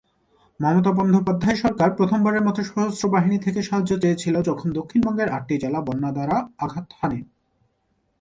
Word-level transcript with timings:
মমতা 0.59 0.91
বন্দ্যোপাধ্যায় 0.91 1.57
সরকার 1.63 1.89
প্রথমবারের 1.97 2.45
মতো 2.47 2.59
সশস্ত্র 2.63 3.05
বাহিনী 3.09 3.37
থেকে 3.39 3.59
সাহায্য 3.61 3.91
চেয়েছিল 4.03 4.35
যখন 4.41 4.67
দক্ষিণ 4.71 5.01
বঙ্গের 5.05 5.29
আটটি 5.29 5.55
জেলা 5.57 5.79
বন্যা 5.81 6.11
দ্বারা 6.11 6.37
আঘাত 6.57 6.87
হানে। 6.99 7.19